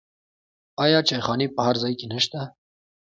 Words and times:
آیا 0.83 0.99
چایخانې 1.07 1.47
په 1.55 1.61
هر 1.67 1.75
ځای 1.83 1.93
کې 1.99 2.05
نشته؟ 2.13 2.41